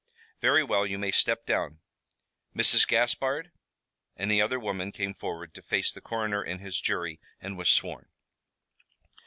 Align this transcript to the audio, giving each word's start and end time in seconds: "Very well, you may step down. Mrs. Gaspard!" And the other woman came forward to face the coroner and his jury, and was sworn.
"Very 0.41 0.63
well, 0.63 0.83
you 0.87 0.97
may 0.97 1.11
step 1.11 1.45
down. 1.45 1.77
Mrs. 2.55 2.87
Gaspard!" 2.87 3.51
And 4.15 4.31
the 4.31 4.41
other 4.41 4.59
woman 4.59 4.91
came 4.91 5.13
forward 5.13 5.53
to 5.53 5.61
face 5.61 5.91
the 5.91 6.01
coroner 6.01 6.41
and 6.41 6.59
his 6.59 6.81
jury, 6.81 7.19
and 7.39 7.55
was 7.55 7.69
sworn. 7.69 8.09